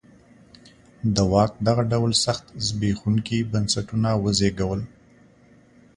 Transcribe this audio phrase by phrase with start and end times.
[1.15, 4.81] د واک دغه ډول سخت زبېښونکي بنسټونه وزېږول.